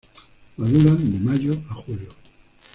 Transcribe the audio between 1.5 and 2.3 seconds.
a julio.